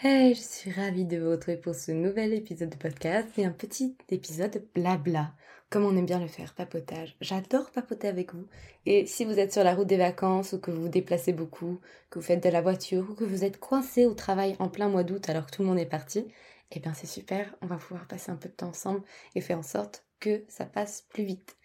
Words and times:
Hey, 0.00 0.32
je 0.36 0.40
suis 0.40 0.70
ravie 0.70 1.04
de 1.04 1.18
vous 1.18 1.30
retrouver 1.30 1.56
pour 1.56 1.74
ce 1.74 1.90
nouvel 1.90 2.32
épisode 2.32 2.70
de 2.70 2.76
podcast 2.76 3.36
et 3.36 3.44
un 3.44 3.50
petit 3.50 3.96
épisode 4.10 4.62
blabla, 4.72 5.32
comme 5.70 5.84
on 5.84 5.96
aime 5.96 6.06
bien 6.06 6.20
le 6.20 6.28
faire, 6.28 6.54
papotage. 6.54 7.16
J'adore 7.20 7.72
papoter 7.72 8.06
avec 8.06 8.32
vous. 8.32 8.46
Et 8.86 9.06
si 9.06 9.24
vous 9.24 9.40
êtes 9.40 9.52
sur 9.52 9.64
la 9.64 9.74
route 9.74 9.88
des 9.88 9.96
vacances 9.96 10.52
ou 10.52 10.60
que 10.60 10.70
vous 10.70 10.82
vous 10.82 10.88
déplacez 10.88 11.32
beaucoup, 11.32 11.80
que 12.10 12.20
vous 12.20 12.24
faites 12.24 12.44
de 12.44 12.48
la 12.48 12.60
voiture 12.60 13.10
ou 13.10 13.14
que 13.14 13.24
vous 13.24 13.42
êtes 13.42 13.58
coincé 13.58 14.06
au 14.06 14.14
travail 14.14 14.54
en 14.60 14.68
plein 14.68 14.88
mois 14.88 15.02
d'août 15.02 15.28
alors 15.28 15.46
que 15.46 15.50
tout 15.50 15.62
le 15.62 15.68
monde 15.68 15.80
est 15.80 15.84
parti, 15.84 16.28
eh 16.70 16.78
bien 16.78 16.94
c'est 16.94 17.08
super, 17.08 17.52
on 17.60 17.66
va 17.66 17.76
pouvoir 17.76 18.06
passer 18.06 18.30
un 18.30 18.36
peu 18.36 18.48
de 18.48 18.54
temps 18.54 18.68
ensemble 18.68 19.02
et 19.34 19.40
faire 19.40 19.58
en 19.58 19.64
sorte 19.64 20.04
que 20.20 20.44
ça 20.46 20.64
passe 20.64 21.06
plus 21.08 21.24
vite. 21.24 21.56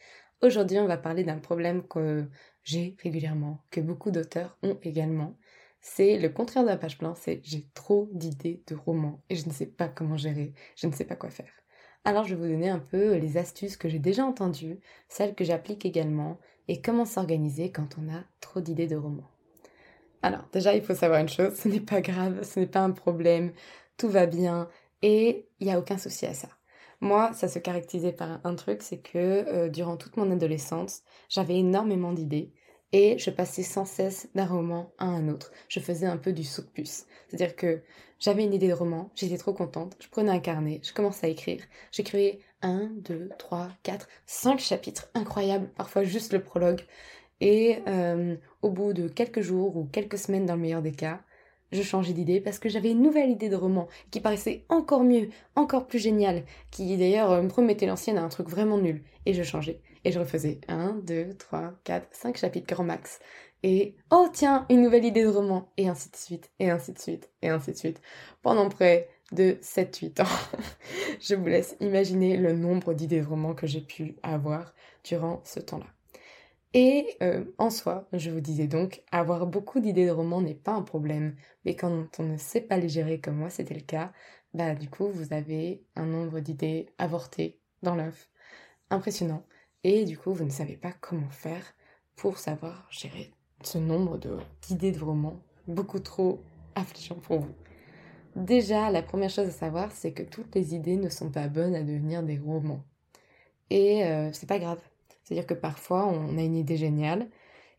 Aujourd'hui, 0.42 0.80
on 0.80 0.88
va 0.88 0.98
parler 0.98 1.24
d'un 1.24 1.38
problème 1.38 1.88
que 1.88 2.26
j'ai 2.64 2.98
régulièrement, 3.04 3.64
que 3.70 3.80
beaucoup 3.80 4.10
d'auteurs 4.10 4.58
ont 4.64 4.80
également 4.82 5.38
c'est 5.86 6.18
le 6.18 6.30
contraire 6.30 6.64
de 6.64 6.70
la 6.70 6.78
page 6.78 6.98
blanche, 6.98 7.18
c'est 7.20 7.42
j'ai 7.44 7.68
trop 7.74 8.10
d'idées 8.14 8.64
de 8.68 8.74
romans 8.74 9.22
et 9.30 9.36
je 9.36 9.46
ne 9.48 9.52
sais 9.52 9.66
pas 9.66 9.90
comment 9.90 10.16
gérer, 10.16 10.54
je 10.78 10.88
ne 10.88 10.94
sais 10.94 11.04
pas 11.04 11.18
quoi 11.18 11.30
faire. 11.30 11.52
Alors 12.06 12.24
je 12.24 12.36
vais 12.36 12.42
vous 12.42 12.54
donner 12.54 12.70
un 12.70 12.80
peu 12.80 13.16
les 13.18 13.36
astuces 13.36 13.76
que 13.76 13.90
j'ai 13.90 14.00
déjà 14.00 14.26
entendues, 14.26 14.80
celles 15.10 15.36
que 15.36 15.44
j'applique 15.44 15.86
également 15.86 16.40
et 16.70 16.82
comment 16.82 17.04
s'organiser 17.04 17.70
quand 17.70 17.98
on 18.02 18.10
a 18.10 18.24
trop 18.40 18.62
d'idées 18.62 18.88
de 18.88 18.96
romans. 18.96 19.30
Alors 20.22 20.48
déjà 20.54 20.74
il 20.74 20.82
faut 20.82 20.96
savoir 20.96 21.20
une 21.20 21.28
chose, 21.28 21.54
ce 21.54 21.68
n'est 21.68 21.82
pas 21.82 22.00
grave, 22.00 22.44
ce 22.44 22.62
n'est 22.62 22.66
pas 22.66 22.80
un 22.80 22.92
problème, 22.92 23.52
tout 23.98 24.10
va 24.10 24.26
bien 24.26 24.70
et 25.02 25.50
il 25.60 25.68
n'y 25.68 25.74
a 25.74 25.80
aucun 25.80 25.98
souci 25.98 26.26
à 26.26 26.34
ça. 26.34 26.48
Moi, 27.02 27.34
ça 27.34 27.50
se 27.50 27.60
caractérisait 27.60 28.14
par 28.14 28.40
un 28.46 28.56
truc, 28.56 28.82
c'est 28.82 29.00
que 29.00 29.18
euh, 29.18 29.68
durant 29.68 29.98
toute 29.98 30.16
mon 30.16 30.32
adolescence, 30.32 31.04
j'avais 31.28 31.58
énormément 31.58 32.14
d'idées 32.14 32.54
et 32.94 33.18
je 33.18 33.32
passais 33.32 33.64
sans 33.64 33.86
cesse 33.86 34.30
d'un 34.36 34.46
roman 34.46 34.94
à 35.00 35.06
un 35.06 35.28
autre. 35.28 35.52
Je 35.68 35.80
faisais 35.80 36.06
un 36.06 36.18
peu 36.18 36.32
du 36.32 36.44
saut 36.44 36.62
de 36.62 36.68
puce. 36.68 37.06
C'est-à-dire 37.28 37.56
que 37.56 37.82
j'avais 38.20 38.44
une 38.44 38.54
idée 38.54 38.70
de 38.70 38.74
roman, 38.74 39.10
j'étais 39.16 39.38
trop 39.38 39.52
contente, 39.52 39.98
je 40.00 40.08
prenais 40.08 40.32
un 40.32 40.40
carnet, 40.40 40.80
je 40.84 40.94
commençais 40.94 41.28
à 41.28 41.30
écrire. 41.30 41.62
J'écrivais 41.92 42.40
un, 42.62 42.90
deux, 42.96 43.30
trois, 43.38 43.70
quatre, 43.82 44.08
cinq 44.26 44.60
chapitres 44.60 45.10
incroyables, 45.16 45.68
parfois 45.76 46.04
juste 46.04 46.32
le 46.32 46.42
prologue. 46.42 46.82
Et 47.42 47.80
euh, 47.88 48.38
au 48.62 48.70
bout 48.70 48.94
de 48.94 49.10
quelques 49.10 49.42
jours 49.42 49.76
ou 49.76 49.86
quelques 49.86 50.18
semaines 50.18 50.46
dans 50.46 50.56
le 50.56 50.62
meilleur 50.62 50.82
des 50.82 50.94
cas, 50.94 51.20
je 51.74 51.82
changeais 51.82 52.14
d'idée 52.14 52.40
parce 52.40 52.60
que 52.60 52.70
j'avais 52.70 52.92
une 52.92 53.02
nouvelle 53.02 53.30
idée 53.30 53.50
de 53.50 53.56
roman 53.56 53.88
qui 54.12 54.20
paraissait 54.20 54.66
encore 54.70 55.04
mieux, 55.04 55.30
encore 55.56 55.88
plus 55.88 56.00
géniale, 56.00 56.44
qui 56.72 56.96
d'ailleurs 56.98 57.42
me 57.42 57.50
promettait 57.50 57.86
l'ancienne 57.86 58.18
à 58.18 58.24
un 58.24 58.30
truc 58.30 58.48
vraiment 58.48 58.78
nul. 58.78 59.04
Et 59.26 59.34
je 59.34 59.44
changeais. 59.44 59.82
Et 60.06 60.12
je 60.12 60.20
refaisais 60.20 60.60
1, 60.68 61.02
2, 61.04 61.36
3, 61.38 61.74
4, 61.84 62.08
5 62.12 62.38
chapitres 62.38 62.68
grand 62.68 62.84
max. 62.84 63.20
Et 63.64 63.96
oh 64.12 64.28
tiens, 64.32 64.66
une 64.70 64.82
nouvelle 64.82 65.06
idée 65.06 65.24
de 65.24 65.30
roman. 65.30 65.72
Et 65.78 65.88
ainsi 65.88 66.10
de 66.12 66.18
suite, 66.18 66.52
et 66.60 66.70
ainsi 66.70 66.92
de 66.92 67.00
suite, 67.00 67.30
et 67.42 67.50
ainsi 67.50 67.72
de 67.72 67.78
suite. 67.78 68.02
Pendant 68.42 68.68
près 68.70 69.08
de 69.32 69.58
7-8 69.62 70.22
ans. 70.22 70.60
je 71.22 71.36
vous 71.36 71.46
laisse 71.46 71.76
imaginer 71.80 72.38
le 72.38 72.54
nombre 72.54 72.94
d'idées 72.94 73.22
de 73.22 73.26
romans 73.26 73.56
que 73.56 73.68
j'ai 73.68 73.82
pu 73.82 74.16
avoir 74.22 74.74
durant 75.04 75.42
ce 75.46 75.60
temps-là. 75.60 75.88
Et 76.74 77.18
euh, 77.22 77.46
en 77.58 77.70
soi, 77.70 78.08
je 78.14 78.32
vous 78.32 78.40
disais 78.42 78.68
donc, 78.68 79.04
avoir 79.12 79.46
beaucoup 79.46 79.80
d'idées 79.80 80.08
de 80.08 80.12
romans 80.12 80.42
n'est 80.42 80.56
pas 80.56 80.74
un 80.74 80.82
problème, 80.82 81.36
mais 81.66 81.76
quand 81.76 82.08
on 82.20 82.24
ne 82.24 82.38
sait 82.38 82.62
pas 82.62 82.78
les 82.78 82.90
gérer 82.90 83.20
comme 83.20 83.38
moi 83.38 83.50
c'était 83.52 83.76
le 83.76 83.82
cas, 83.82 84.12
bah 84.56 84.74
du 84.74 84.90
coup 84.90 85.08
vous 85.08 85.34
avez 85.34 85.84
un 85.96 86.06
nombre 86.06 86.40
d'idées 86.40 86.88
avortées 86.98 87.60
dans 87.84 87.96
l'œuf, 87.96 88.30
impressionnant. 88.90 89.44
Et 89.84 90.06
du 90.06 90.18
coup, 90.18 90.34
vous 90.34 90.46
ne 90.46 90.50
savez 90.50 90.78
pas 90.78 90.94
comment 91.02 91.30
faire 91.30 91.64
pour 92.16 92.38
savoir 92.38 92.88
gérer 92.90 93.32
ce 93.64 93.78
nombre 93.78 94.18
d'idées 94.62 94.92
de, 94.92 95.04
romans 95.04 95.42
beaucoup 95.68 96.00
trop 96.00 96.42
affligeant 96.76 97.16
pour 97.16 97.40
vous. 97.40 97.54
Déjà, 98.36 98.90
la 98.90 99.04
première 99.04 99.30
chose 99.30 99.48
à 99.48 99.52
savoir, 99.52 99.92
c'est 99.92 100.14
que 100.14 100.24
toutes 100.24 100.56
les 100.56 100.74
idées 100.74 100.98
ne 100.98 101.10
sont 101.10 101.30
pas 101.30 101.48
bonnes 101.48 101.76
à 101.76 101.84
devenir 101.84 102.24
des 102.24 102.38
romans. 102.38 102.84
Et 103.70 104.06
euh, 104.06 104.32
c'est 104.34 104.48
pas 104.48 104.60
grave. 104.60 104.80
C'est-à-dire 105.24 105.48
que 105.48 105.54
parfois, 105.54 106.08
on 106.08 106.38
a 106.38 106.42
une 106.42 106.56
idée 106.56 106.78
géniale, 106.78 107.30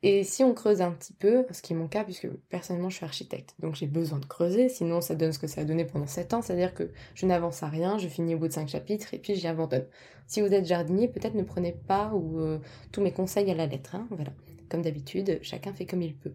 et 0.07 0.23
si 0.23 0.45
on 0.45 0.53
creuse 0.53 0.83
un 0.83 0.91
petit 0.91 1.15
peu, 1.15 1.47
ce 1.51 1.63
qui 1.63 1.73
est 1.73 1.77
mon 1.77 1.89
cas, 1.89 2.05
puisque 2.05 2.29
personnellement 2.51 2.91
je 2.91 2.97
suis 2.97 3.07
architecte, 3.07 3.55
donc 3.59 3.75
j'ai 3.75 3.87
besoin 3.87 4.19
de 4.19 4.27
creuser, 4.27 4.69
sinon 4.69 5.01
ça 5.01 5.15
donne 5.15 5.33
ce 5.33 5.39
que 5.39 5.47
ça 5.47 5.63
a 5.63 5.65
donné 5.65 5.87
pendant 5.87 6.07
7 6.07 6.35
ans, 6.35 6.43
c'est-à-dire 6.43 6.75
que 6.75 6.91
je 7.15 7.25
n'avance 7.25 7.63
à 7.63 7.69
rien, 7.69 7.97
je 7.97 8.07
finis 8.07 8.35
au 8.35 8.39
bout 8.39 8.49
de 8.49 8.53
5 8.53 8.69
chapitres 8.69 9.15
et 9.15 9.19
puis 9.19 9.35
j'y 9.35 9.47
abandonne. 9.47 9.87
Si 10.27 10.43
vous 10.43 10.53
êtes 10.53 10.67
jardinier, 10.67 11.09
peut-être 11.09 11.35
ne 11.35 11.43
prenez 11.43 11.73
pas 11.73 12.13
ou 12.13 12.39
euh, 12.39 12.59
tous 12.93 13.01
mes 13.01 13.13
conseils 13.13 13.51
à 13.51 13.55
la 13.55 13.65
lettre, 13.65 13.95
hein, 13.95 14.07
voilà. 14.11 14.35
Comme 14.69 14.83
d'habitude, 14.83 15.39
chacun 15.41 15.73
fait 15.73 15.87
comme 15.87 16.03
il 16.03 16.15
peut. 16.15 16.35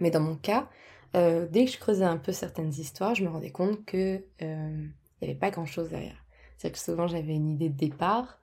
Mais 0.00 0.10
dans 0.10 0.20
mon 0.20 0.36
cas, 0.36 0.70
euh, 1.14 1.46
dès 1.46 1.66
que 1.66 1.72
je 1.72 1.78
creusais 1.78 2.04
un 2.04 2.16
peu 2.16 2.32
certaines 2.32 2.70
histoires, 2.70 3.14
je 3.14 3.22
me 3.22 3.28
rendais 3.28 3.50
compte 3.50 3.84
que 3.84 4.24
euh, 4.40 4.86
il 5.20 5.24
n'y 5.24 5.28
avait 5.28 5.38
pas 5.38 5.50
grand-chose 5.50 5.90
derrière. 5.90 6.24
C'est-à-dire 6.56 6.78
que 6.78 6.82
souvent 6.82 7.06
j'avais 7.06 7.34
une 7.34 7.50
idée 7.50 7.68
de 7.68 7.76
départ 7.76 8.37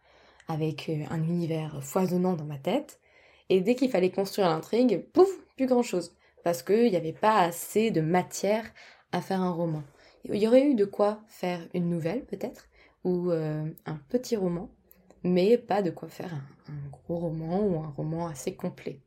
avec 0.48 0.92
un 1.10 1.24
univers 1.24 1.84
foisonnant 1.84 2.34
dans 2.34 2.46
ma 2.46 2.58
tête, 2.58 3.00
et 3.50 3.62
dès 3.62 3.76
qu'il 3.76 3.90
fallait 3.90 4.12
construire 4.12 4.50
l'intrigue, 4.50 5.06
pouf, 5.14 5.30
plus 5.56 5.68
grand-chose. 5.68 6.16
Parce 6.44 6.64
qu'il 6.64 6.90
n'y 6.90 6.96
avait 6.96 7.14
pas 7.14 7.40
assez 7.40 7.92
de 7.92 8.02
matière 8.02 8.66
à 9.12 9.22
faire 9.22 9.42
un 9.42 9.52
roman. 9.52 9.84
Il 10.26 10.36
y 10.36 10.48
aurait 10.48 10.66
eu 10.66 10.76
de 10.76 10.86
quoi 10.86 11.22
faire 11.28 11.60
une 11.74 11.90
nouvelle, 11.90 12.26
peut-être, 12.26 12.68
ou 13.04 13.32
euh, 13.32 13.66
un 13.86 13.96
petit 14.10 14.36
roman, 14.36 14.70
mais 15.24 15.58
pas 15.58 15.82
de 15.82 15.92
quoi 15.92 16.10
faire 16.10 16.34
un, 16.68 16.90
gros 16.92 17.18
roman 17.18 17.62
ou 17.62 17.80
un 17.80 17.90
roman 17.90 18.28
assez 18.28 18.56
complet. 18.56 19.00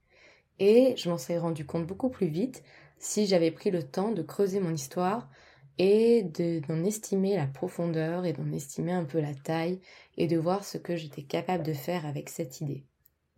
Et 0.58 0.94
je 0.96 1.08
m'en 1.08 1.18
serais 1.18 1.38
rendu 1.38 1.64
compte 1.64 1.86
beaucoup 1.86 2.08
plus 2.08 2.28
vite 2.28 2.62
si 2.98 3.26
j'avais 3.26 3.50
pris 3.50 3.70
le 3.70 3.82
temps 3.82 4.10
de 4.10 4.22
creuser 4.22 4.60
mon 4.60 4.72
histoire 4.72 5.28
et 5.78 6.22
d'en 6.22 6.84
estimer 6.84 7.36
la 7.36 7.46
profondeur 7.46 8.24
et 8.24 8.32
d'en 8.32 8.50
estimer 8.52 8.92
un 8.92 9.04
peu 9.04 9.20
la 9.20 9.34
taille 9.34 9.80
et 10.16 10.26
de 10.26 10.36
voir 10.36 10.64
ce 10.64 10.78
que 10.78 10.96
j'étais 10.96 11.22
capable 11.22 11.64
de 11.64 11.72
faire 11.72 12.04
avec 12.06 12.28
cette 12.28 12.60
idée. 12.60 12.84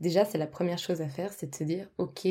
Déjà, 0.00 0.25
c'est 0.25 0.38
la 0.38 0.46
première 0.46 0.78
chose 0.78 1.02
à 1.02 1.08
faire, 1.08 1.32
c'est 1.32 1.50
de 1.50 1.54
se 1.54 1.64
dire, 1.64 1.88
ok, 1.98 2.26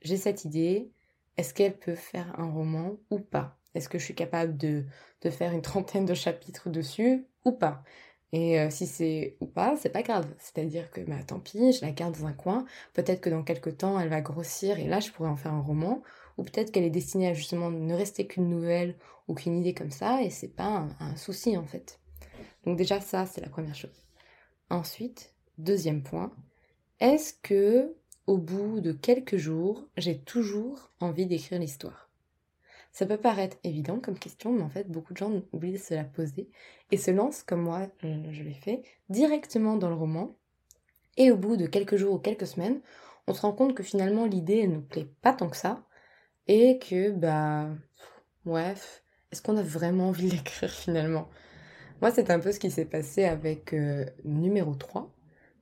j'ai 0.00 0.16
cette 0.16 0.44
idée, 0.44 0.90
est-ce 1.36 1.52
qu'elle 1.52 1.76
peut 1.76 1.94
faire 1.94 2.38
un 2.38 2.50
roman 2.50 2.96
ou 3.10 3.18
pas? 3.18 3.58
Est-ce 3.74 3.88
que 3.88 3.98
je 3.98 4.04
suis 4.04 4.14
capable 4.14 4.56
de, 4.56 4.84
de, 5.22 5.30
faire 5.30 5.52
une 5.52 5.62
trentaine 5.62 6.06
de 6.06 6.14
chapitres 6.14 6.70
dessus 6.70 7.26
ou 7.44 7.52
pas? 7.52 7.82
Et 8.32 8.58
euh, 8.60 8.70
si 8.70 8.86
c'est 8.86 9.36
ou 9.40 9.46
pas, 9.46 9.76
c'est 9.76 9.90
pas 9.90 10.02
grave. 10.02 10.26
C'est-à-dire 10.38 10.90
que 10.90 11.00
bah, 11.00 11.22
tant 11.26 11.40
pis, 11.40 11.72
je 11.72 11.84
la 11.84 11.92
garde 11.92 12.18
dans 12.18 12.26
un 12.26 12.32
coin. 12.32 12.64
Peut-être 12.92 13.20
que 13.20 13.30
dans 13.30 13.42
quelques 13.42 13.78
temps, 13.78 13.98
elle 14.00 14.08
va 14.08 14.20
grossir 14.20 14.78
et 14.78 14.86
là, 14.86 15.00
je 15.00 15.10
pourrais 15.10 15.28
en 15.28 15.36
faire 15.36 15.52
un 15.52 15.60
roman. 15.60 16.02
Ou 16.36 16.42
peut-être 16.42 16.72
qu'elle 16.72 16.84
est 16.84 16.90
destinée 16.90 17.28
à 17.28 17.34
justement 17.34 17.70
ne 17.70 17.94
rester 17.94 18.26
qu'une 18.26 18.48
nouvelle 18.48 18.96
ou 19.28 19.34
qu'une 19.34 19.58
idée 19.58 19.74
comme 19.74 19.90
ça 19.90 20.22
et 20.22 20.30
c'est 20.30 20.48
pas 20.48 20.86
un, 21.00 21.16
souci 21.16 21.56
en 21.56 21.64
fait. 21.64 22.00
Donc 22.66 22.76
déjà 22.76 23.00
ça, 23.00 23.26
c'est 23.26 23.40
la 23.40 23.48
première 23.48 23.74
chose. 23.74 24.04
Ensuite, 24.70 25.34
deuxième 25.58 26.02
point, 26.02 26.32
est-ce 27.00 27.34
que 27.42 27.94
au 28.26 28.38
bout 28.38 28.80
de 28.80 28.92
quelques 28.92 29.36
jours, 29.36 29.86
j'ai 29.96 30.18
toujours 30.18 30.90
envie 31.00 31.26
d'écrire 31.26 31.58
l'histoire? 31.58 32.10
Ça 32.92 33.06
peut 33.06 33.16
paraître 33.16 33.56
évident 33.64 33.98
comme 33.98 34.18
question, 34.18 34.52
mais 34.52 34.62
en 34.62 34.70
fait, 34.70 34.88
beaucoup 34.88 35.12
de 35.12 35.18
gens 35.18 35.42
oublient 35.52 35.72
de 35.72 35.78
se 35.78 35.94
la 35.94 36.04
poser 36.04 36.48
et 36.92 36.96
se 36.96 37.10
lancent, 37.10 37.42
comme 37.42 37.62
moi 37.62 37.88
je 38.02 38.42
l'ai 38.42 38.54
fait, 38.54 38.82
directement 39.08 39.76
dans 39.76 39.88
le 39.88 39.96
roman. 39.96 40.36
Et 41.16 41.30
au 41.30 41.36
bout 41.36 41.56
de 41.56 41.66
quelques 41.66 41.96
jours 41.96 42.14
ou 42.14 42.18
quelques 42.18 42.46
semaines, 42.46 42.80
on 43.26 43.34
se 43.34 43.42
rend 43.42 43.52
compte 43.52 43.74
que 43.74 43.82
finalement 43.82 44.26
l'idée 44.26 44.66
ne 44.66 44.74
nous 44.76 44.82
plaît 44.82 45.08
pas 45.22 45.32
tant 45.32 45.48
que 45.48 45.56
ça 45.56 45.84
et 46.46 46.78
que, 46.78 47.10
bah, 47.10 47.68
ouais, 48.46 48.74
est-ce 49.32 49.42
qu'on 49.42 49.56
a 49.56 49.62
vraiment 49.62 50.08
envie 50.08 50.28
d'écrire 50.30 50.70
finalement? 50.70 51.28
Moi, 52.00 52.10
c'est 52.10 52.30
un 52.30 52.40
peu 52.40 52.52
ce 52.52 52.58
qui 52.60 52.70
s'est 52.70 52.84
passé 52.84 53.24
avec 53.24 53.72
euh, 53.72 54.04
numéro 54.24 54.74
3 54.74 55.14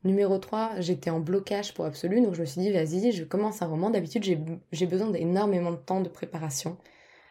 Numéro 0.05 0.37
3, 0.39 0.81
j'étais 0.81 1.11
en 1.11 1.21
blocage 1.21 1.75
pour 1.75 1.85
Absolu, 1.85 2.21
donc 2.23 2.35
je 2.35 2.41
me 2.41 2.47
suis 2.47 2.61
dit, 2.61 2.73
vas-y, 2.73 3.13
je 3.13 3.23
commence 3.23 3.63
un 3.63 3.67
roman. 3.67 3.89
D'habitude, 3.89 4.25
j'ai 4.25 4.87
besoin 4.87 5.11
d'énormément 5.11 5.71
de 5.71 5.77
temps 5.77 6.01
de 6.01 6.09
préparation 6.09 6.77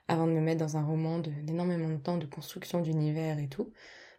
avant 0.08 0.26
de 0.26 0.32
me 0.32 0.40
mettre 0.40 0.62
dans 0.62 0.78
un 0.78 0.84
roman, 0.86 1.20
d'énormément 1.20 1.90
de, 1.90 1.98
temps 1.98 2.18
de 2.18 2.26
construction 2.26 2.80
d'univers 2.82 3.40
et 3.40 3.50
tout. 3.50 3.74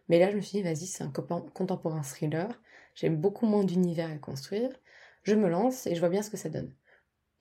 Mais 0.07 0.19
là, 0.19 0.29
je 0.29 0.35
me 0.35 0.41
suis 0.41 0.59
dit, 0.59 0.63
vas-y, 0.63 0.85
c'est 0.85 1.03
un 1.03 1.11
contemporain 1.11 2.03
thriller. 2.03 2.61
J'ai 2.93 3.09
beaucoup 3.09 3.47
moins 3.47 3.63
d'univers 3.63 4.11
à 4.11 4.17
construire. 4.17 4.69
Je 5.23 5.33
me 5.33 5.49
lance 5.49 5.87
et 5.87 5.95
je 5.95 5.99
vois 5.99 6.09
bien 6.09 6.21
ce 6.21 6.29
que 6.29 6.37
ça 6.37 6.49
donne. 6.49 6.71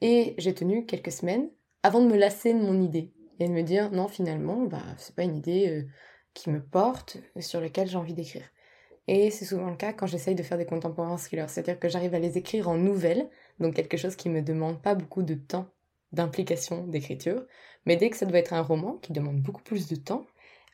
Et 0.00 0.34
j'ai 0.38 0.54
tenu 0.54 0.86
quelques 0.86 1.12
semaines 1.12 1.50
avant 1.82 2.00
de 2.00 2.06
me 2.06 2.17
lasser 2.17 2.55
de 2.55 2.61
mon 2.61 2.81
idée 2.81 3.12
et 3.38 3.49
de 3.49 3.52
me 3.52 3.62
dire, 3.62 3.90
non, 3.90 4.08
finalement, 4.08 4.62
bah, 4.62 4.82
c'est 4.99 5.14
pas 5.14 5.25
une 5.25 5.37
idée 5.37 5.69
euh, 5.69 5.88
qui 6.34 6.50
me 6.50 6.62
porte, 6.62 7.19
sur 7.40 7.61
laquelle 7.61 7.88
j'ai 7.88 7.96
envie 7.96 8.14
d'écrire. 8.14 8.44
Et 9.08 9.31
c'est 9.31 9.44
souvent 9.44 9.69
le 9.69 9.76
cas 9.76 9.93
quand 9.93 10.06
j'essaye 10.06 10.34
de 10.34 10.43
faire 10.43 10.58
des 10.58 10.67
contemporains 10.67 11.17
thrillers. 11.17 11.50
C'est-à-dire 11.50 11.79
que 11.79 11.88
j'arrive 11.88 12.14
à 12.14 12.19
les 12.20 12.38
écrire 12.38 12.69
en 12.69 12.76
nouvelles, 12.76 13.29
donc 13.58 13.75
quelque 13.75 13.96
chose 13.96 14.17
qui 14.17 14.29
me 14.29 14.43
demande 14.43 14.81
pas 14.81 14.94
beaucoup 14.94 15.23
de 15.23 15.34
temps 15.34 15.67
d'implication 16.12 16.87
d'écriture. 16.87 17.44
Mais 17.87 17.96
dès 17.96 18.11
que 18.11 18.17
ça 18.17 18.26
doit 18.26 18.38
être 18.38 18.52
un 18.52 18.62
roman 18.62 18.99
qui 19.02 19.12
demande 19.12 19.40
beaucoup 19.40 19.62
plus 19.62 19.88
de 19.88 19.96
temps, 19.96 20.25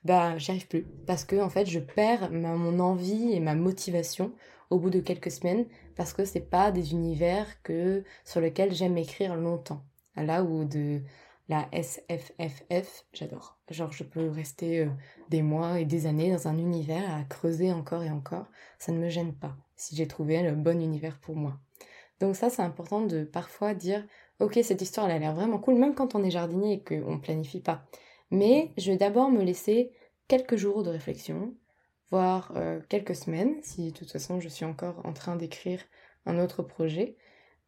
bah 0.05 0.37
j'y 0.39 0.51
arrive 0.51 0.69
plus. 0.69 0.87
Parce 1.07 1.25
que 1.25 1.37
en 1.41 1.49
fait 1.49 1.67
je 1.67 1.79
perds 1.79 2.31
ma, 2.31 2.55
mon 2.55 2.81
envie 2.81 3.33
et 3.33 3.41
ma 3.41 3.55
motivation 3.55 4.33
au 4.71 4.79
bout 4.79 4.91
de 4.91 5.01
quelques 5.01 5.31
semaines 5.31 5.67
parce 5.97 6.13
que 6.13 6.25
c'est 6.25 6.41
pas 6.41 6.71
des 6.71 6.93
univers 6.93 7.63
que 7.63 8.05
sur 8.25 8.41
lesquels 8.41 8.75
j'aime 8.75 8.99
écrire 8.99 9.37
longtemps. 9.37 9.83
Là 10.23 10.43
où 10.43 10.65
de 10.65 11.03
la 11.49 11.67
SFFF, 11.73 13.07
j'adore. 13.13 13.59
Genre, 13.71 13.93
je 13.93 14.05
peux 14.05 14.29
rester 14.29 14.81
euh, 14.81 14.89
des 15.31 15.43
mois 15.43 15.81
et 15.81 15.87
des 15.87 16.07
années 16.07 16.31
dans 16.31 16.47
un 16.47 16.59
univers 16.59 17.15
à 17.15 17.25
creuser 17.25 17.73
encore 17.73 18.03
et 18.03 18.11
encore. 18.11 18.47
Ça 18.79 18.93
ne 18.93 18.99
me 18.99 19.09
gêne 19.09 19.35
pas 19.35 19.57
si 19.77 19.97
j'ai 19.97 20.07
trouvé 20.07 20.43
le 20.43 20.53
bon 20.53 20.81
univers 20.81 21.19
pour 21.19 21.37
moi. 21.37 21.59
Donc 22.21 22.37
ça, 22.37 22.51
c'est 22.51 22.63
important 22.63 23.01
de 23.01 23.25
parfois 23.25 23.75
dire, 23.75 24.05
ok, 24.41 24.59
cette 24.63 24.83
histoire, 24.83 25.07
elle 25.07 25.17
a 25.17 25.19
l'air 25.19 25.35
vraiment 25.35 25.59
cool, 25.59 25.77
même 25.77 25.95
quand 25.95 26.15
on 26.15 26.23
est 26.23 26.31
jardinier 26.31 26.75
et 26.75 26.83
qu'on 26.83 27.15
ne 27.15 27.21
planifie 27.21 27.61
pas. 27.61 27.85
Mais 28.31 28.73
je 28.77 28.91
vais 28.91 28.99
d'abord 28.99 29.31
me 29.31 29.43
laisser 29.43 29.93
quelques 30.27 30.57
jours 30.57 30.83
de 30.83 30.91
réflexion, 30.91 31.55
voire 32.11 32.53
euh, 32.57 32.81
quelques 32.89 33.15
semaines, 33.15 33.55
si 33.63 33.93
de 33.93 33.97
toute 33.97 34.11
façon 34.11 34.41
je 34.41 34.49
suis 34.49 34.65
encore 34.65 35.01
en 35.05 35.13
train 35.13 35.37
d'écrire 35.37 35.81
un 36.27 36.39
autre 36.39 36.63
projet. 36.63 37.17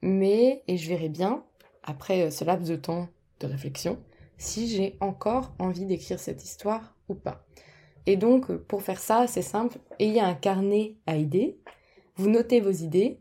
Mais, 0.03 0.63
et 0.67 0.77
je 0.77 0.89
verrai 0.89 1.09
bien, 1.09 1.45
après 1.83 2.23
euh, 2.23 2.31
ce 2.31 2.45
laps 2.45 2.69
de 2.69 2.77
temps 2.77 3.09
de 3.41 3.47
réflexion 3.47 3.99
si 4.41 4.69
j'ai 4.69 4.97
encore 5.01 5.53
envie 5.59 5.85
d'écrire 5.85 6.19
cette 6.19 6.43
histoire 6.43 6.97
ou 7.09 7.15
pas. 7.15 7.45
Et 8.07 8.17
donc, 8.17 8.51
pour 8.53 8.83
faire 8.83 8.99
ça, 8.99 9.27
c'est 9.27 9.43
simple, 9.43 9.79
ayez 9.99 10.21
un 10.21 10.35
carnet 10.35 10.97
à 11.07 11.17
idées, 11.17 11.59
vous 12.17 12.31
notez 12.31 12.61
vos 12.61 12.71
idées, 12.71 13.21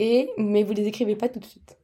et, 0.00 0.28
mais 0.36 0.64
vous 0.64 0.72
les 0.72 0.86
écrivez 0.88 1.14
pas 1.14 1.28
tout 1.28 1.38
de 1.38 1.44
suite. 1.44 1.78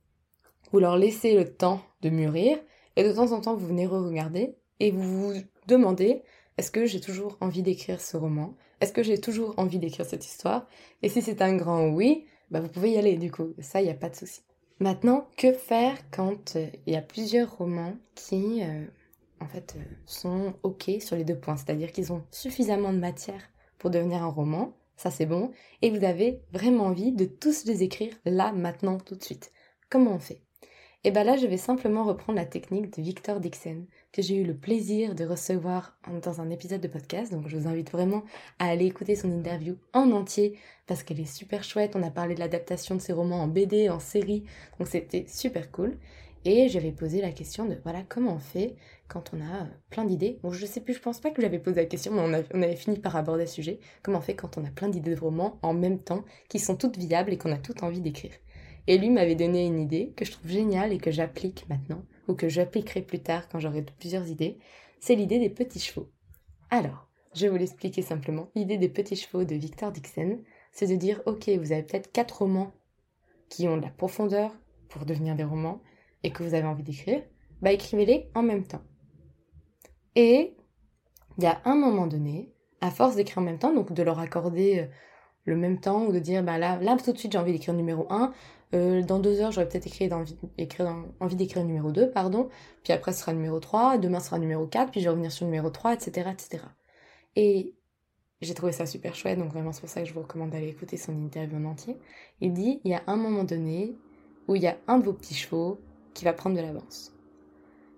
Vous 0.73 0.81
leur 0.81 0.99
laissez 0.99 1.37
le 1.37 1.49
temps 1.49 1.81
de 2.03 2.11
mûrir, 2.11 2.59
et 2.97 3.05
de 3.05 3.13
temps 3.13 3.31
en 3.31 3.41
temps, 3.41 3.55
vous 3.55 3.69
venez 3.69 3.87
re-regarder, 3.87 4.57
et 4.81 4.91
vous 4.91 5.33
vous 5.33 5.41
demandez, 5.69 6.23
est-ce 6.59 6.73
que 6.73 6.85
j'ai 6.85 7.01
toujours 7.01 7.37
envie 7.41 7.63
d'écrire 7.63 8.01
ce 8.01 8.17
roman? 8.17 8.57
Est-ce 8.81 8.93
que 8.93 9.05
j'ai 9.05 9.21
toujours 9.21 9.55
envie 9.57 9.79
d'écrire 9.79 10.05
cette 10.05 10.27
histoire? 10.27 10.67
Et 11.03 11.09
si 11.09 11.23
c'est 11.23 11.43
un 11.43 11.55
grand 11.55 11.89
oui, 11.91 12.27
bah 12.51 12.61
vous 12.61 12.69
pouvez 12.69 12.91
y 12.91 12.99
aller 12.99 13.17
du 13.17 13.31
coup, 13.31 13.55
ça, 13.61 13.81
il 13.81 13.85
n'y 13.85 13.91
a 13.91 13.95
pas 13.95 14.11
de 14.11 14.17
souci. 14.17 14.43
Maintenant, 14.81 15.29
que 15.37 15.53
faire 15.53 15.97
quand 16.11 16.57
euh, 16.57 16.67
il 16.87 16.95
y 16.95 16.97
a 16.97 17.03
plusieurs 17.03 17.57
romans 17.59 17.97
qui, 18.17 18.63
euh, 18.63 18.85
en 19.41 19.47
fait, 19.47 19.77
euh, 19.77 19.85
sont 20.05 20.55
OK 20.65 20.91
sur 21.01 21.17
les 21.17 21.25
deux 21.25 21.39
points, 21.39 21.57
c'est-à-dire 21.57 21.93
qu'ils 21.93 22.13
ont 22.13 22.25
suffisamment 22.33 22.93
de 22.93 22.99
matière 22.99 23.43
pour 23.79 23.91
devenir 23.91 24.23
un 24.23 24.29
roman, 24.29 24.77
ça 24.97 25.11
c'est 25.13 25.27
bon, 25.27 25.53
et 25.81 25.91
vous 25.91 26.05
avez 26.05 26.41
vraiment 26.53 26.87
envie 26.87 27.13
de 27.13 27.25
tous 27.25 27.65
les 27.67 27.85
écrire 27.85 28.15
là, 28.25 28.53
maintenant, 28.53 28.99
tout 28.99 29.15
de 29.15 29.23
suite. 29.23 29.53
Comment 29.91 30.15
on 30.15 30.19
fait? 30.19 30.43
Et 31.07 31.11
bien 31.11 31.23
là, 31.23 31.37
je 31.37 31.47
vais 31.47 31.59
simplement 31.59 32.03
reprendre 32.03 32.39
la 32.39 32.47
technique 32.47 32.97
de 32.97 33.03
Victor 33.03 33.39
Dixon, 33.39 33.85
que 34.11 34.23
j'ai 34.23 34.37
eu 34.37 34.45
le 34.45 34.57
plaisir 34.57 35.15
de 35.15 35.27
recevoir 35.27 35.99
dans 36.23 36.41
un 36.41 36.49
épisode 36.49 36.81
de 36.81 36.89
podcast. 36.89 37.31
Donc 37.31 37.47
je 37.47 37.59
vous 37.59 37.69
invite 37.69 37.93
vraiment 37.93 38.25
à 38.59 38.69
aller 38.69 38.87
écouter 38.87 39.15
son 39.15 39.31
interview 39.31 39.77
en 39.93 40.13
entier 40.13 40.59
parce 40.87 41.03
qu'elle 41.03 41.21
est 41.21 41.27
super 41.27 41.63
chouette. 41.63 41.95
On 41.95 42.03
a 42.03 42.11
parlé 42.11 42.35
de 42.35 42.41
l'adaptation 42.41 42.95
de 42.95 43.03
ses 43.03 43.13
romans 43.13 43.43
en 43.43 43.49
BD, 43.49 43.91
en 43.91 44.01
série. 44.01 44.45
Donc 44.79 44.89
c'était 44.89 45.27
super 45.29 45.71
cool. 45.71 45.99
Et 46.47 46.71
j'avais 46.71 46.93
posé 46.93 47.21
la 47.21 47.33
question 47.33 47.67
de 47.67 47.77
voilà 47.83 48.03
comment 48.09 48.37
on 48.37 48.39
fait 48.39 48.75
quand 49.07 49.33
on 49.35 49.43
a 49.43 49.67
plein 49.91 50.07
d'idées. 50.07 50.39
Bon, 50.43 50.53
je 50.53 50.65
sais 50.65 50.81
plus, 50.81 50.95
je 50.95 51.01
pense 51.01 51.21
pas 51.21 51.33
que 51.33 51.43
j'avais 51.43 51.59
posé 51.59 51.83
la 51.83 51.87
question, 51.87 52.13
mais 52.13 52.21
on, 52.21 52.59
on, 52.59 52.63
avait 52.63 52.77
fini 52.77 52.99
par 52.99 53.15
aborder 53.17 53.45
le 53.45 53.49
sujet. 53.51 53.79
Comment 54.03 54.19
on 54.19 54.23
fait 54.23 54.35
quand 54.35 54.57
on 54.57 54.65
a 54.65 54.71
plein 54.71 54.89
d'idées 54.89 55.15
de 55.15 55.21
romans 55.21 55.59
en 55.61 55.75
même 55.75 55.99
temps 55.99 56.25
qui 56.49 56.59
sont 56.59 56.77
toutes 56.77 56.97
viables 56.97 57.33
et 57.35 57.37
qu'on 57.37 57.53
a 57.53 57.59
toutes 57.59 57.83
envie 57.83 58.01
d'écrire? 58.01 58.33
Et 58.87 58.99
lui 58.99 59.11
m'avait 59.11 59.35
donné 59.35 59.67
une 59.67 59.81
idée 59.81 60.13
que 60.17 60.25
je 60.25 60.33
trouve 60.33 60.51
géniale 60.51 60.93
et 60.93 60.99
que 60.99 61.11
j'applique 61.11 61.67
maintenant 61.69 62.05
ou 62.29 62.35
que 62.35 62.49
j'appliquerai 62.49 63.03
plus 63.03 63.21
tard 63.21 63.49
quand 63.49 63.59
j'aurai 63.59 63.83
plusieurs 63.83 64.29
idées, 64.29 64.59
c'est 65.01 65.15
l'idée 65.15 65.39
des 65.39 65.51
petits 65.51 65.81
chevaux. 65.81 66.11
Alors, 66.71 67.09
je 67.35 67.43
vais 67.43 67.49
vous 67.49 67.57
l'expliquer 67.57 68.03
simplement. 68.03 68.49
L'idée 68.55 68.79
des 68.79 68.89
petits 68.89 69.17
chevaux 69.17 69.45
de 69.45 69.55
Victor 69.55 69.93
Dixon, 69.93 70.41
c'est 70.73 70.87
de 70.87 70.97
dire, 70.97 71.23
ok, 71.27 71.49
vous 71.49 71.73
avez 71.73 71.83
peut-être 71.83 72.13
quatre 72.13 72.39
romans 72.39 72.73
qui 73.49 73.69
ont 73.69 73.77
de 73.77 73.83
la 73.83 73.91
profondeur 73.91 74.53
pour 74.89 75.05
devenir 75.05 75.35
des 75.35 75.45
romans 75.45 75.81
et 76.23 76.31
que 76.31 76.43
vous 76.43 76.55
avez 76.55 76.67
envie 76.67 76.83
d'écrire, 76.83 77.23
bah 77.61 77.73
écrivez-les 77.73 78.31
en 78.35 78.43
même 78.43 78.67
temps. 78.67 78.83
Et 80.15 80.57
il 81.39 81.45
y 81.45 81.47
a 81.47 81.61
un 81.65 81.75
moment 81.75 82.07
donné, 82.07 82.53
à 82.81 82.91
force 82.91 83.17
d'écrire 83.17 83.39
en 83.39 83.43
même 83.43 83.59
temps, 83.59 83.75
donc 83.75 83.93
de 83.93 84.03
leur 84.03 84.19
accorder 84.19 84.81
euh, 84.81 84.87
le 85.45 85.57
même 85.57 85.79
temps 85.81 86.05
ou 86.07 86.13
de 86.13 86.19
dire, 86.19 86.43
bah 86.43 86.59
là, 86.59 86.79
tout 86.97 87.13
de 87.13 87.19
suite 87.19 87.33
j'ai 87.33 87.39
envie 87.39 87.53
d'écrire 87.53 87.75
numéro 87.75 88.07
1, 88.11 88.33
euh, 88.75 89.03
dans 89.03 89.21
deux 89.21 89.41
heures, 89.41 89.53
j'aurais 89.53 89.69
peut-être 89.69 89.87
écrit 89.87 90.13
envie, 90.13 90.37
envie 91.21 91.37
d'écrire 91.37 91.65
numéro 91.65 91.93
2, 91.93 92.11
pardon. 92.11 92.49
Puis 92.83 92.93
après, 92.93 93.13
ce 93.13 93.21
sera 93.21 93.33
numéro 93.33 93.61
3. 93.61 93.99
Demain, 93.99 94.21
ce 94.21 94.27
sera 94.27 94.39
numéro 94.39 94.67
4. 94.67 94.91
Puis 94.91 95.01
je 95.01 95.05
vais 95.07 95.11
revenir 95.11 95.31
sur 95.31 95.47
numéro 95.47 95.71
3, 95.71 95.95
etc., 95.95 96.31
etc. 96.33 96.65
Et 97.37 97.75
j'ai 98.41 98.55
trouvé 98.55 98.73
ça 98.73 98.87
super 98.87 99.15
chouette. 99.15 99.39
Donc 99.39 99.53
vraiment, 99.53 99.73
c'est 99.73 99.81
pour 99.81 99.91
ça 99.91 100.01
que 100.01 100.09
je 100.09 100.15
vous 100.15 100.23
recommande 100.23 100.51
d'aller 100.51 100.69
écouter 100.69 100.97
son 100.97 101.13
interview 101.13 101.57
en 101.59 101.65
entier. 101.67 101.97
Il 102.41 102.53
dit, 102.53 102.81
il 102.85 102.91
y 102.91 102.95
a 102.95 103.03
un 103.07 103.17
moment 103.17 103.45
donné 103.45 103.97
où 104.49 104.57
il 104.57 104.63
y 104.63 104.67
a 104.67 104.77
un 104.89 104.99
de 104.99 105.05
vos 105.05 105.13
petits 105.13 105.35
chevaux 105.35 105.81
qui 106.13 106.25
va 106.25 106.33
prendre 106.33 106.57
de 106.57 106.61
l'avance. 106.61 107.13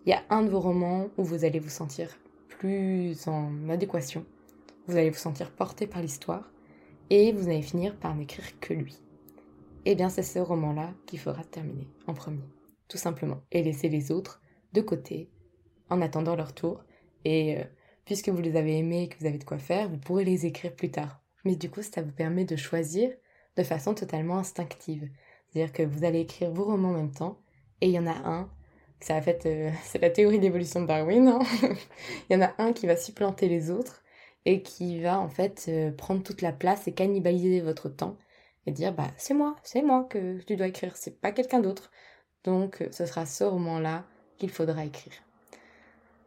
Il 0.05 0.11
y 0.11 0.13
a 0.13 0.23
un 0.31 0.43
de 0.43 0.51
vos 0.51 0.61
romans 0.61 1.09
où 1.17 1.25
vous 1.25 1.45
allez 1.45 1.59
vous 1.59 1.71
sentir 1.71 2.11
plus 2.49 3.27
en 3.29 3.69
adéquation. 3.71 4.25
Vous 4.87 4.97
allez 4.97 5.11
vous 5.11 5.19
sentir 5.19 5.51
porté 5.51 5.87
par 5.87 6.03
l'histoire. 6.03 6.51
Et 7.11 7.33
vous 7.33 7.49
allez 7.49 7.63
finir 7.63 7.97
par 7.97 8.15
n'écrire 8.15 8.59
que 8.61 8.75
lui 8.75 8.99
eh 9.89 9.95
bien 9.95 10.09
c'est 10.09 10.25
ce 10.25 10.41
roman-là 10.41 10.93
qu'il 11.07 11.21
faudra 11.21 11.45
terminer 11.45 11.89
en 12.09 12.13
premier, 12.13 12.43
tout 12.89 12.99
simplement, 12.99 13.41
et 13.53 13.63
laisser 13.63 13.89
les 13.89 14.11
autres 14.11 14.43
de 14.73 14.81
côté 14.81 15.31
en 15.89 16.03
attendant 16.03 16.35
leur 16.35 16.53
tour. 16.53 16.85
Et 17.25 17.59
euh, 17.59 17.65
puisque 18.05 18.29
vous 18.29 18.43
les 18.43 18.57
avez 18.57 18.79
aimés 18.79 19.05
et 19.05 19.09
que 19.09 19.17
vous 19.19 19.27
avez 19.27 19.39
de 19.39 19.45
quoi 19.45 19.59
faire, 19.59 19.89
vous 19.89 19.99
pourrez 19.99 20.25
les 20.25 20.45
écrire 20.45 20.75
plus 20.75 20.91
tard. 20.91 21.23
Mais 21.45 21.55
du 21.55 21.71
coup, 21.71 21.83
ça 21.83 22.03
vous 22.03 22.11
permet 22.11 22.45
de 22.45 22.57
choisir 22.57 23.13
de 23.57 23.63
façon 23.63 23.95
totalement 23.95 24.39
instinctive. 24.39 25.09
C'est-à-dire 25.49 25.73
que 25.73 25.85
vous 25.85 26.05
allez 26.05 26.21
écrire 26.21 26.51
vos 26.51 26.65
romans 26.65 26.91
en 26.91 26.95
même 26.95 27.13
temps, 27.13 27.39
et 27.81 27.87
il 27.87 27.93
y 27.93 27.99
en 28.01 28.09
a 28.09 28.29
un, 28.29 28.51
ça 28.99 29.23
fait, 29.23 29.47
euh, 29.47 29.71
c'est 29.85 30.03
la 30.03 30.11
théorie 30.11 30.41
d'évolution 30.41 30.81
de 30.81 30.87
Darwin, 30.87 31.29
hein. 31.29 31.39
il 32.29 32.35
y 32.35 32.37
en 32.37 32.45
a 32.45 32.55
un 32.59 32.73
qui 32.73 32.89
va 32.89 32.97
supplanter 32.97 33.49
les 33.49 33.71
autres, 33.71 34.03
et 34.47 34.63
qui 34.63 35.01
va 35.01 35.21
en 35.21 35.29
fait 35.29 35.67
euh, 35.69 35.91
prendre 35.91 36.23
toute 36.23 36.41
la 36.41 36.53
place 36.53 36.89
et 36.89 36.93
cannibaliser 36.93 37.61
votre 37.61 37.91
temps 37.91 38.17
et 38.65 38.73
dire 38.73 38.95
bah 38.95 39.11
c'est 39.19 39.35
moi, 39.35 39.57
c'est 39.63 39.83
moi 39.83 40.07
que 40.09 40.41
tu 40.43 40.57
dois 40.57 40.69
écrire, 40.69 40.97
c'est 40.97 41.21
pas 41.21 41.33
quelqu'un 41.33 41.61
d'autre. 41.61 41.91
Donc 42.45 42.83
ce 42.91 43.05
sera 43.05 43.27
ce 43.27 43.45
roman-là 43.45 44.05
qu'il 44.39 44.51
faudra 44.51 44.85
écrire. 44.85 45.13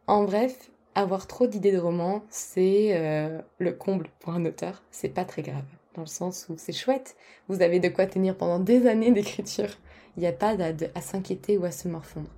En 0.06 0.24
bref, 0.24 0.70
avoir 0.94 1.26
trop 1.26 1.46
d'idées 1.46 1.72
de 1.72 1.78
romans, 1.78 2.22
c'est 2.30 2.96
euh, 2.96 3.40
le 3.58 3.72
comble 3.72 4.08
pour 4.18 4.32
un 4.32 4.44
auteur. 4.44 4.82
C'est 4.90 5.08
pas 5.08 5.24
très 5.24 5.42
grave, 5.42 5.64
dans 5.94 6.02
le 6.02 6.08
sens 6.08 6.46
où 6.48 6.54
c'est 6.56 6.72
chouette. 6.72 7.16
Vous 7.48 7.62
avez 7.62 7.80
de 7.80 7.88
quoi 7.88 8.06
tenir 8.06 8.36
pendant 8.36 8.58
des 8.58 8.86
années 8.86 9.12
d'écriture. 9.12 9.78
Il 10.16 10.20
n'y 10.20 10.26
a 10.26 10.32
pas 10.32 10.56
à, 10.60 11.00
s'inquiéter 11.00 11.56
ou 11.58 11.64
à 11.64 11.70
se 11.70 11.88
morfondre. 11.88 12.30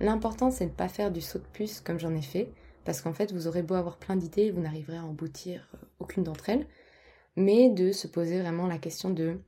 L'important, 0.00 0.50
c'est 0.50 0.64
de 0.64 0.70
ne 0.70 0.74
pas 0.74 0.88
faire 0.88 1.10
du 1.10 1.20
saut 1.20 1.38
de 1.38 1.44
puce 1.52 1.80
comme 1.80 2.00
j'en 2.00 2.14
ai 2.14 2.22
fait, 2.22 2.48
parce 2.84 3.00
qu'en 3.00 3.12
fait, 3.12 3.32
vous 3.32 3.46
aurez 3.46 3.62
beau 3.62 3.74
avoir 3.74 3.98
plein 3.98 4.16
d'idées, 4.16 4.50
vous 4.50 4.60
n'arriverez 4.60 4.96
à 4.96 5.04
emboutir 5.04 5.68
euh, 5.74 5.78
aucune 5.98 6.24
d'entre 6.24 6.48
elles, 6.48 6.66
mais 7.36 7.68
de 7.68 7.92
se 7.92 8.06
poser 8.06 8.40
vraiment 8.40 8.66
la 8.66 8.78
question 8.78 9.10
de 9.10 9.38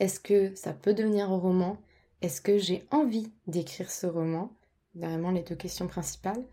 est-ce 0.00 0.20
que 0.20 0.54
ça 0.54 0.72
peut 0.72 0.94
devenir 0.94 1.30
un 1.30 1.36
roman? 1.36 1.78
Est-ce 2.22 2.40
que 2.40 2.58
j'ai 2.58 2.86
envie 2.90 3.32
d'écrire 3.46 3.90
ce 3.90 4.06
roman? 4.06 4.52
Vraiment 4.94 5.30
les 5.30 5.42
deux 5.42 5.56
questions 5.56 5.88
principales. 5.88 6.44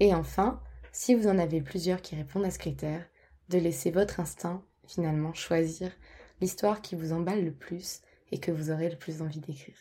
Et 0.00 0.14
enfin, 0.14 0.60
si 0.92 1.14
vous 1.14 1.26
en 1.26 1.38
avez 1.38 1.60
plusieurs 1.60 2.02
qui 2.02 2.14
répondent 2.16 2.44
à 2.44 2.50
ce 2.50 2.58
critère, 2.58 3.04
de 3.48 3.58
laisser 3.58 3.90
votre 3.90 4.20
instinct 4.20 4.62
finalement 4.86 5.34
choisir 5.34 5.90
l'histoire 6.40 6.80
qui 6.80 6.96
vous 6.96 7.12
emballe 7.12 7.44
le 7.44 7.52
plus 7.52 8.00
et 8.30 8.38
que 8.38 8.50
vous 8.50 8.70
aurez 8.70 8.88
le 8.88 8.96
plus 8.96 9.22
envie 9.22 9.40
d'écrire. 9.40 9.76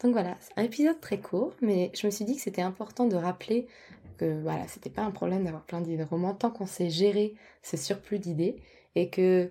Donc 0.00 0.12
voilà, 0.12 0.36
c'est 0.40 0.52
un 0.56 0.64
épisode 0.64 1.00
très 1.00 1.20
court, 1.20 1.54
mais 1.60 1.90
je 1.94 2.06
me 2.06 2.10
suis 2.10 2.24
dit 2.24 2.36
que 2.36 2.42
c'était 2.42 2.62
important 2.62 3.06
de 3.06 3.16
rappeler 3.16 3.66
que 4.18 4.42
voilà, 4.42 4.66
c'était 4.68 4.90
pas 4.90 5.02
un 5.02 5.10
problème 5.10 5.44
d'avoir 5.44 5.64
plein 5.64 5.80
d'idées 5.80 6.04
de 6.04 6.08
romans 6.08 6.34
tant 6.34 6.50
qu'on 6.50 6.66
sait 6.66 6.90
gérer 6.90 7.34
ce 7.62 7.76
surplus 7.76 8.18
d'idées 8.18 8.56
et 8.94 9.10
que 9.10 9.50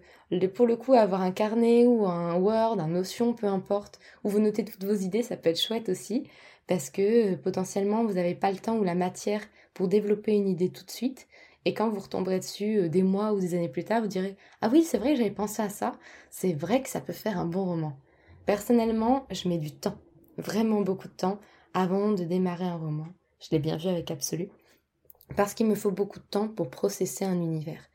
pour 0.54 0.68
le 0.68 0.76
coup 0.76 0.94
avoir 0.94 1.22
un 1.22 1.32
carnet 1.32 1.86
ou 1.86 2.06
un 2.06 2.36
Word, 2.36 2.80
un 2.80 2.88
Notion, 2.88 3.34
peu 3.34 3.48
importe, 3.48 4.00
où 4.24 4.30
vous 4.30 4.40
notez 4.40 4.66
toutes 4.66 4.84
vos 4.84 4.94
idées, 4.94 5.24
ça 5.24 5.38
peut 5.38 5.50
être 5.50 5.62
chouette 5.62 5.90
aussi 5.90 6.28
parce 6.68 6.90
que 6.90 7.34
euh, 7.34 7.38
potentiellement 7.38 8.04
vous 8.06 8.14
n'avez 8.14 8.36
pas 8.36 8.52
le 8.52 8.58
temps 8.58 8.78
ou 8.78 8.84
la 8.84 8.96
matière 8.96 9.42
pour 9.74 9.88
développer 9.88 10.34
une 10.34 10.50
idée 10.50 10.70
tout 10.70 10.86
de 10.86 10.92
suite. 10.92 11.28
Et 11.66 11.74
quand 11.74 11.90
vous 11.90 12.00
retomberez 12.00 12.40
dessus 12.40 12.78
euh, 12.78 12.90
des 12.90 13.04
mois 13.04 13.34
ou 13.34 13.40
des 13.40 13.56
années 13.56 13.70
plus 13.70 13.84
tard, 13.86 14.02
vous 14.02 14.08
direz 14.08 14.36
Ah 14.62 14.70
oui, 14.72 14.84
c'est 14.84 14.98
vrai, 14.98 15.16
j'avais 15.16 15.32
pensé 15.32 15.62
à 15.62 15.70
ça. 15.70 15.94
C'est 16.30 16.54
vrai 16.54 16.82
que 16.82 16.90
ça 16.90 17.02
peut 17.02 17.14
faire 17.14 17.40
un 17.40 17.46
bon 17.46 17.66
roman. 17.66 17.98
Personnellement, 18.46 19.26
je 19.32 19.50
mets 19.50 19.58
du 19.58 19.72
temps, 19.72 19.98
vraiment 20.38 20.82
beaucoup 20.82 21.08
de 21.08 21.14
temps, 21.14 21.40
avant 21.74 22.12
de 22.12 22.24
démarrer 22.24 22.66
un 22.66 22.78
roman. 22.78 23.08
Je 23.40 23.50
l'ai 23.52 23.60
bien 23.60 23.78
vu 23.78 23.88
avec 23.88 24.10
Absolu. 24.12 24.50
Parce 25.36 25.54
qu'il 25.54 25.68
me 25.68 25.76
faut 25.76 25.92
beaucoup 25.92 26.20
de 26.20 26.26
temps 26.26 26.48
pour 26.48 26.70
processer 26.70 27.26
un 27.26 27.36
univers 27.36 27.90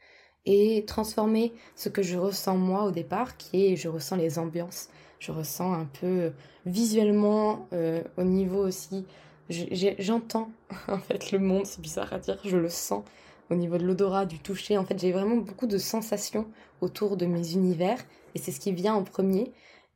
et 0.44 0.84
transformer 0.86 1.52
ce 1.76 1.88
que 1.88 2.02
je 2.02 2.18
ressens 2.18 2.56
moi 2.56 2.84
au 2.84 2.90
départ, 2.90 3.36
qui 3.36 3.66
est 3.66 3.76
je 3.76 3.88
ressens 3.88 4.16
les 4.16 4.38
ambiances, 4.38 4.88
je 5.18 5.32
ressens 5.32 5.72
un 5.72 5.84
peu 5.84 6.06
euh, 6.06 6.30
visuellement, 6.66 7.68
euh, 7.72 8.02
au 8.16 8.24
niveau 8.24 8.66
aussi, 8.66 9.06
j'entends 9.48 10.50
en 10.88 10.98
fait 10.98 11.30
le 11.32 11.38
monde, 11.38 11.66
c'est 11.66 11.80
bizarre 11.80 12.12
à 12.12 12.18
dire, 12.18 12.38
je 12.44 12.56
le 12.56 12.68
sens 12.68 13.04
au 13.50 13.54
niveau 13.54 13.78
de 13.78 13.84
l'odorat, 13.84 14.26
du 14.26 14.38
toucher, 14.40 14.78
en 14.78 14.84
fait 14.84 14.98
j'ai 14.98 15.12
vraiment 15.12 15.36
beaucoup 15.36 15.66
de 15.66 15.78
sensations 15.78 16.46
autour 16.80 17.16
de 17.16 17.26
mes 17.26 17.52
univers 17.52 17.98
et 18.34 18.38
c'est 18.38 18.52
ce 18.52 18.60
qui 18.60 18.72
vient 18.72 18.94
en 18.94 19.04
premier. 19.04 19.52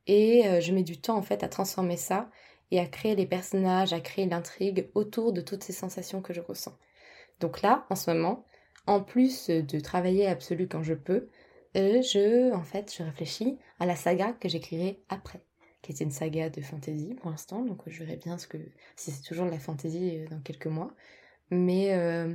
Et 0.07 0.47
euh, 0.47 0.61
je 0.61 0.73
mets 0.73 0.83
du 0.83 0.97
temps 0.99 1.17
en 1.17 1.21
fait 1.21 1.43
à 1.43 1.49
transformer 1.49 1.97
ça 1.97 2.29
et 2.71 2.79
à 2.79 2.85
créer 2.85 3.15
les 3.15 3.25
personnages, 3.25 3.93
à 3.93 3.99
créer 3.99 4.25
l'intrigue 4.25 4.89
autour 4.95 5.33
de 5.33 5.41
toutes 5.41 5.63
ces 5.63 5.73
sensations 5.73 6.21
que 6.21 6.33
je 6.33 6.41
ressens. 6.41 6.77
Donc 7.39 7.61
là, 7.61 7.85
en 7.89 7.95
ce 7.95 8.11
moment, 8.11 8.45
en 8.87 9.01
plus 9.01 9.49
de 9.49 9.79
travailler 9.79 10.27
absolu 10.27 10.67
quand 10.67 10.83
je 10.83 10.93
peux, 10.93 11.29
euh, 11.75 12.01
je, 12.01 12.53
en 12.53 12.63
fait, 12.63 12.93
je 12.97 13.03
réfléchis 13.03 13.57
à 13.79 13.85
la 13.85 13.95
saga 13.95 14.33
que 14.33 14.49
j'écrirai 14.49 14.99
après, 15.09 15.41
qui 15.81 15.91
est 15.91 16.01
une 16.01 16.11
saga 16.11 16.49
de 16.49 16.61
fantasy 16.61 17.15
pour 17.15 17.29
l'instant, 17.29 17.61
donc 17.63 17.81
je 17.85 18.03
verrai 18.03 18.17
bien 18.17 18.37
ce 18.37 18.47
que, 18.47 18.57
si 18.95 19.11
c'est 19.11 19.21
toujours 19.21 19.45
de 19.45 19.51
la 19.51 19.59
fantasy 19.59 20.17
euh, 20.17 20.27
dans 20.29 20.39
quelques 20.41 20.67
mois. 20.67 20.91
Mais 21.51 21.93
euh, 21.93 22.33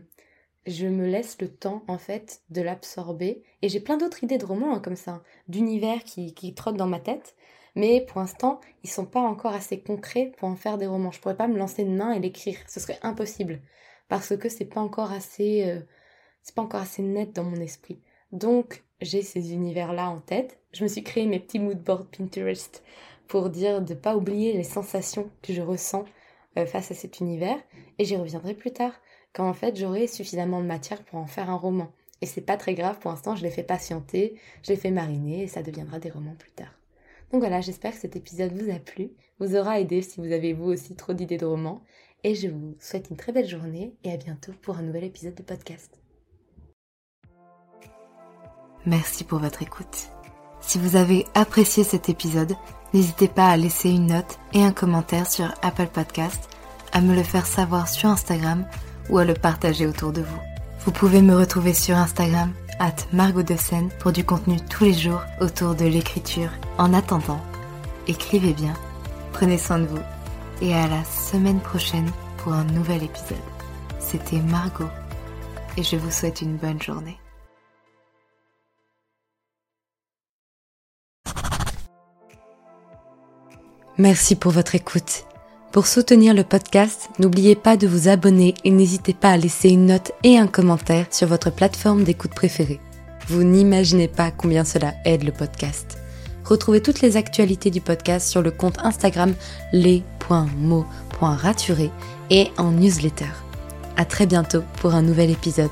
je 0.67 0.87
me 0.87 1.07
laisse 1.07 1.41
le 1.41 1.49
temps, 1.49 1.83
en 1.89 1.99
fait, 1.99 2.43
de 2.51 2.63
l'absorber. 2.63 3.43
Et 3.63 3.69
j'ai 3.69 3.81
plein 3.81 3.97
d'autres 3.97 4.23
idées 4.25 4.39
de 4.39 4.47
romans, 4.47 4.75
hein, 4.75 4.81
comme 4.81 4.97
ça, 4.97 5.23
d'univers 5.49 6.05
qui, 6.05 6.35
qui 6.35 6.55
trottent 6.55 6.77
dans 6.77 6.87
ma 6.87 7.01
tête. 7.01 7.35
Mais 7.75 8.05
pour 8.07 8.21
l'instant, 8.21 8.61
ils 8.85 8.91
sont 8.91 9.07
pas 9.07 9.21
encore 9.21 9.55
assez 9.55 9.81
concrets 9.81 10.33
pour 10.37 10.49
en 10.49 10.57
faire 10.57 10.79
des 10.79 10.87
romans. 10.87 11.11
Je 11.11 11.21
pourrais 11.21 11.37
pas 11.37 11.49
me 11.49 11.59
lancer 11.59 11.85
demain 11.85 12.13
et 12.13 12.21
l'écrire. 12.21 12.59
Ce 12.69 12.81
serait 12.81 12.99
impossible. 13.03 13.61
Parce 14.13 14.37
que 14.37 14.51
c'est 14.51 14.67
pas 14.67 14.83
encore 14.83 15.11
assez, 15.11 15.83
c'est 16.43 16.55
pas 16.55 16.61
encore 16.61 16.83
assez 16.83 17.01
net 17.01 17.33
dans 17.35 17.45
mon 17.45 17.57
esprit. 17.57 17.99
Donc, 18.31 18.85
j'ai 19.01 19.23
ces 19.23 19.55
univers-là 19.55 20.11
en 20.11 20.21
tête. 20.21 20.59
Je 20.75 20.83
me 20.83 20.89
suis 20.89 21.03
créé 21.03 21.25
mes 21.25 21.41
petits 21.41 21.59
moodboards 21.59 22.09
Pinterest 22.09 22.83
pour 23.27 23.49
dire 23.49 23.81
de 23.81 23.95
pas 23.95 24.15
oublier 24.15 24.53
les 24.53 24.65
sensations 24.65 25.31
que 25.41 25.55
je 25.55 25.63
ressens 25.63 26.05
euh, 26.59 26.67
face 26.67 26.91
à 26.91 26.95
cet 26.95 27.21
univers. 27.21 27.57
Et 27.99 28.05
j'y 28.05 28.15
reviendrai 28.17 28.53
plus 28.53 28.75
tard, 28.75 28.93
quand 29.33 29.49
en 29.49 29.55
fait 29.55 29.79
j'aurai 29.79 30.07
suffisamment 30.07 30.61
de 30.61 30.67
matière 30.67 31.03
pour 31.05 31.19
en 31.19 31.27
faire 31.27 31.49
un 31.49 31.57
roman. 31.57 31.91
Et 32.21 32.27
c'est 32.27 32.43
pas 32.43 32.59
très 32.59 32.75
grave 32.75 32.99
pour 32.99 33.13
l'instant, 33.13 33.35
je 33.35 33.43
l'ai 33.43 33.51
fait 33.51 33.63
patienter, 33.63 34.39
je 34.63 34.73
l'ai 34.73 34.79
fait 34.79 34.91
mariner 34.91 35.45
et 35.45 35.49
ça 35.49 35.63
deviendra 35.63 35.99
des 36.01 36.11
romans 36.11 36.37
plus 36.39 36.51
tard. 36.51 36.79
Donc 37.33 37.41
voilà, 37.41 37.63
j'espère 37.63 37.93
que 37.93 37.99
cet 37.99 38.15
épisode 38.15 38.53
vous 38.53 38.71
a 38.71 38.79
plu, 38.79 39.13
vous 39.39 39.57
aura 39.57 39.81
aidé 39.81 40.03
si 40.03 40.21
vous 40.21 40.33
avez 40.33 40.53
vous 40.53 40.67
aussi 40.71 40.97
trop 40.97 41.15
d'idées 41.15 41.39
de 41.39 41.47
romans. 41.47 41.83
Et 42.25 42.37
je 42.37 42.49
vous 42.49 42.77
souhaite 42.79 43.11
une 43.11 43.17
très 43.17 43.33
belle 43.33 43.49
journée 43.49 43.95
et 44.05 44.13
à 44.13 44.17
bientôt 44.17 44.53
pour 44.63 44.77
un 44.77 44.83
nouvel 44.83 45.05
épisode 45.05 45.35
de 45.35 45.43
podcast. 45.43 46.01
Merci 48.87 49.25
pour 49.25 49.41
votre 49.41 49.63
écoute. 49.63 50.09
Si 50.61 50.79
vous 50.79 50.95
avez 50.95 51.27
apprécié 51.35 51.83
cet 51.83 52.09
épisode, 52.09 52.55
n'hésitez 52.95 53.27
pas 53.27 53.49
à 53.49 53.57
laisser 53.57 53.91
une 53.91 54.07
note 54.07 54.39
et 54.53 54.63
un 54.63 54.73
commentaire 54.73 55.29
sur 55.29 55.53
Apple 55.63 55.89
Podcast, 55.89 56.49
à 56.93 57.01
me 57.01 57.15
le 57.15 57.25
faire 57.25 57.47
savoir 57.47 57.89
sur 57.89 58.09
Instagram 58.09 58.65
ou 59.11 59.19
à 59.19 59.25
le 59.25 59.35
partager 59.35 59.87
autour 59.87 60.13
de 60.13 60.23
vous. 60.23 60.41
Vous 60.85 60.93
pouvez 60.93 61.23
me 61.23 61.35
retrouver 61.35 61.75
sur 61.75 61.97
Instagram 61.97 62.53
at 62.79 62.97
Margot 63.13 63.43
de 63.43 63.57
pour 63.99 64.13
du 64.13 64.25
contenu 64.25 64.59
tous 64.71 64.85
les 64.85 64.95
jours 64.95 65.23
autour 65.41 65.75
de 65.75 65.87
l'écriture. 65.87 66.51
En 66.79 66.95
attendant, 66.95 67.41
écrivez 68.07 68.53
bien, 68.53 68.75
prenez 69.33 69.59
soin 69.59 69.81
de 69.81 69.87
vous 69.87 70.03
et 70.63 70.73
à 70.75 70.87
la 70.87 71.05
semaine 71.05 71.61
prochaine 71.61 72.09
pour 72.39 72.53
un 72.53 72.65
nouvel 72.65 73.03
épisode. 73.03 73.37
C'était 73.99 74.41
Margot 74.41 74.89
et 75.77 75.83
je 75.83 75.97
vous 75.97 76.11
souhaite 76.11 76.41
une 76.41 76.57
bonne 76.57 76.81
journée. 76.81 77.19
Merci 83.99 84.37
pour 84.37 84.53
votre 84.53 84.75
écoute. 84.75 85.25
Pour 85.73 85.87
soutenir 85.87 86.35
le 86.35 86.45
podcast, 86.45 87.11
n'oubliez 87.19 87.57
pas 87.57 87.77
de 87.77 87.87
vous 87.87 88.09
abonner 88.09 88.55
et 88.65 88.71
n'hésitez 88.71 89.15
pas 89.15 89.31
à 89.31 89.37
laisser 89.37 89.71
une 89.71 89.87
note 89.87 90.13
et 90.23 90.39
un 90.39 90.47
commentaire 90.47 91.07
sur 91.11 91.27
votre 91.27 91.51
plateforme 91.51 92.05
d'écoute 92.05 92.35
préférée. 92.35 92.81
Vous 93.29 93.43
n'imaginez 93.43 94.09
pas 94.09 94.31
combien 94.31 94.65
cela 94.65 94.95
aide 95.05 95.25
le 95.25 95.33
podcast. 95.33 95.99
Retrouvez 96.45 96.83
toutes 96.83 97.01
les 97.01 97.17
actualités 97.17 97.71
du 97.71 97.81
podcast 97.81 98.29
sur 98.29 98.43
le 98.43 98.51
compte 98.51 98.79
Instagram 98.85 99.35
les.mots.raturés 99.73 100.12
et 102.31 102.51
en 102.59 102.71
newsletter. 102.71 103.33
À 103.97 104.05
très 104.05 104.27
bientôt 104.27 104.63
pour 104.81 104.95
un 104.95 105.03
nouvel 105.03 105.31
épisode. 105.31 105.71